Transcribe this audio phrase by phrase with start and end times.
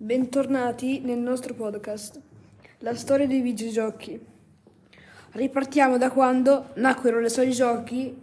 [0.00, 2.20] Bentornati nel nostro podcast,
[2.78, 4.16] la storia dei videogiochi.
[5.32, 8.16] Ripartiamo da quando nacquero le soli giochi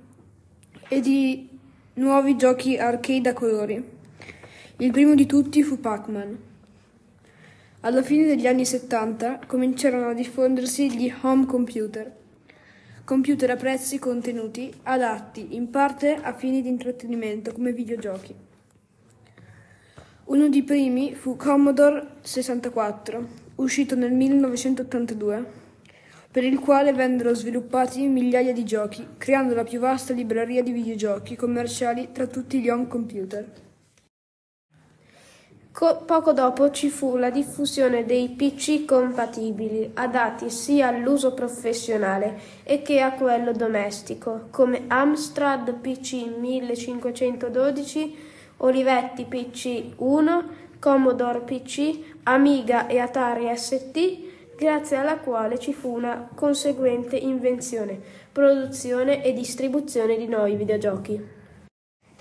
[0.87, 1.49] e di
[1.95, 3.89] nuovi giochi arcade a colori.
[4.77, 6.39] Il primo di tutti fu Pac-Man.
[7.81, 12.09] Alla fine degli anni 70 cominciarono a diffondersi gli home computer,
[13.03, 18.53] computer a prezzi contenuti adatti in parte a fini di intrattenimento come videogiochi.
[20.27, 25.45] Uno dei primi fu Commodore 64, uscito nel 1982,
[26.31, 31.35] per il quale vennero sviluppati migliaia di giochi, creando la più vasta libreria di videogiochi
[31.35, 33.51] commerciali tra tutti gli home computer.
[35.71, 42.39] Co- poco dopo ci fu la diffusione dei PC compatibili, adatti sia all'uso professionale
[42.81, 50.43] che a quello domestico, come Amstrad PC 1512 Olivetti PC1,
[50.79, 57.99] Commodore PC, Amiga e Atari ST, grazie alla quale ci fu una conseguente invenzione,
[58.31, 61.33] produzione e distribuzione di nuovi videogiochi.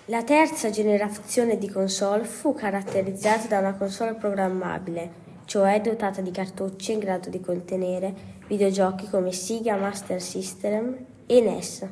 [0.07, 6.93] La terza generazione di console fu caratterizzata da una console programmabile, cioè dotata di cartucci
[6.93, 8.13] in grado di contenere
[8.47, 11.89] videogiochi come Sega Master System e NES.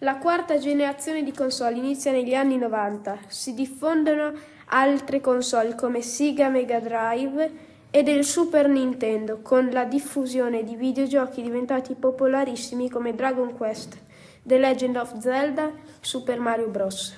[0.00, 3.16] La quarta generazione di console inizia negli anni 90.
[3.28, 4.30] Si diffondono
[4.66, 7.50] altre console come Sega Mega Drive
[7.90, 13.96] e del Super Nintendo, con la diffusione di videogiochi diventati popolarissimi come Dragon Quest,
[14.42, 17.14] The Legend of Zelda, Super Mario Bros.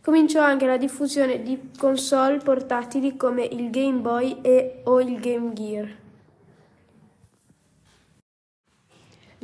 [0.00, 5.52] Cominciò anche la diffusione di console portatili come il Game Boy e o il Game
[5.52, 6.04] Gear.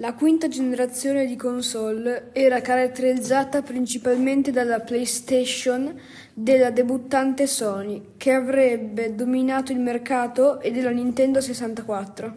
[0.03, 5.97] La quinta generazione di console era caratterizzata principalmente dalla PlayStation
[6.35, 12.35] della debuttante Sony, che avrebbe dominato il mercato, e della Nintendo 64.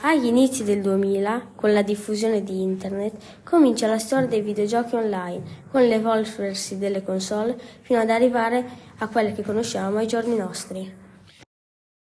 [0.00, 5.42] Agli inizi del 2000, con la diffusione di Internet, comincia la storia dei videogiochi online,
[5.70, 10.92] con l'evolversi delle console fino ad arrivare a quelle che conosciamo ai giorni nostri.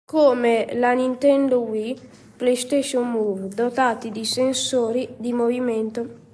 [0.04, 6.26] Come la Nintendo Wii, PlayStation Move, dotati di sensori di movimento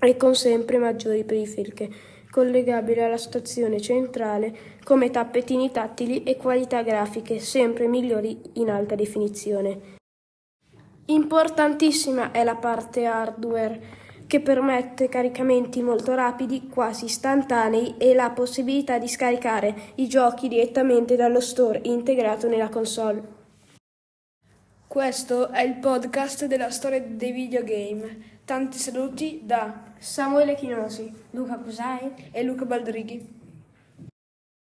[0.00, 1.90] e con sempre maggiori periferiche,
[2.30, 9.98] collegabili alla stazione centrale come tappetini tattili e qualità grafiche sempre migliori in alta definizione.
[11.04, 18.96] Importantissima è la parte hardware che permette caricamenti molto rapidi, quasi istantanei e la possibilità
[18.96, 23.39] di scaricare i giochi direttamente dallo store integrato nella console.
[24.90, 28.40] Questo è il podcast della storia dei videogame.
[28.44, 33.39] Tanti saluti da Samuele Chinosi, Luca Cusai e Luca Baldrighi.